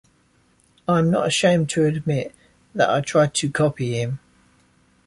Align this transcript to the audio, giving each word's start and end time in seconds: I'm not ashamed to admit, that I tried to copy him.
I'm 0.87 1.11
not 1.11 1.27
ashamed 1.27 1.69
to 1.69 1.85
admit, 1.85 2.33
that 2.73 2.89
I 2.89 3.01
tried 3.01 3.35
to 3.35 3.51
copy 3.51 3.99
him. 4.01 4.17